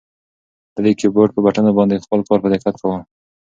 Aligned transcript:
ده 0.73 0.79
د 0.85 0.87
کیبورډ 0.99 1.31
په 1.33 1.39
بټنو 1.45 1.71
باندې 1.77 2.03
خپل 2.05 2.19
کار 2.27 2.39
په 2.41 2.49
دقت 2.53 2.75
کاوه. 2.81 2.99